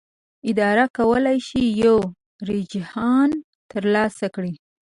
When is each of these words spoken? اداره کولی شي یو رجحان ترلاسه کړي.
اداره 0.49 0.85
کولی 0.97 1.37
شي 1.47 1.61
یو 1.83 1.97
رجحان 2.49 3.29
ترلاسه 3.71 4.27
کړي. 4.35 4.53